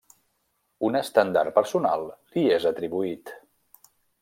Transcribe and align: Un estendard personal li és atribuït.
Un 0.89 0.97
estendard 0.99 1.53
personal 1.59 2.07
li 2.37 2.47
és 2.57 2.67
atribuït. 2.73 3.35